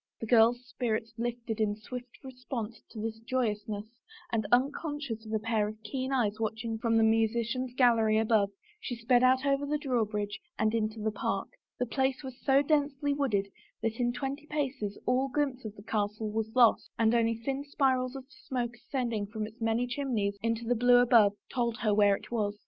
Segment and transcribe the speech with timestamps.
[0.19, 3.85] The girl's spirits lifted in swift response to its joyousness
[4.33, 8.95] and unconscious of a pair of keen eyes watching from the musician's gallery above she
[8.95, 11.49] sped out over the drawbridge and into the park.
[11.77, 13.49] The place was so densely wooded
[13.83, 18.15] that in twenty paces all glimpse of the castle was lost and only thin spirals
[18.15, 22.31] of smoke ascending from its many chimneys into the blue above told her where it
[22.31, 22.57] was.